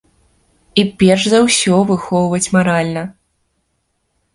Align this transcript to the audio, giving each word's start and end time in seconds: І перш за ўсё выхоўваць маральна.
І 0.83 0.85
перш 1.03 1.21
за 1.35 1.39
ўсё 1.49 1.75
выхоўваць 1.93 2.43
маральна. 2.59 3.09